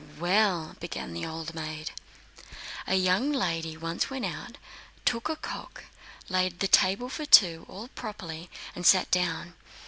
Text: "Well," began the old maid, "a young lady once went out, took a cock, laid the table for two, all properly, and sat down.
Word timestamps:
"Well," 0.19 0.75
began 0.79 1.13
the 1.13 1.27
old 1.27 1.53
maid, 1.53 1.91
"a 2.87 2.95
young 2.95 3.31
lady 3.31 3.77
once 3.77 4.09
went 4.09 4.25
out, 4.25 4.57
took 5.05 5.29
a 5.29 5.35
cock, 5.35 5.83
laid 6.27 6.59
the 6.59 6.67
table 6.67 7.07
for 7.07 7.27
two, 7.27 7.67
all 7.69 7.87
properly, 7.89 8.49
and 8.75 8.83
sat 8.83 9.11
down. 9.11 9.53